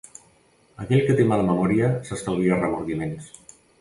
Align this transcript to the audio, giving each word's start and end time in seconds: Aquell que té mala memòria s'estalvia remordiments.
Aquell 0.83 1.03
que 1.09 1.15
té 1.19 1.27
mala 1.33 1.45
memòria 1.49 1.91
s'estalvia 2.09 2.59
remordiments. 2.63 3.29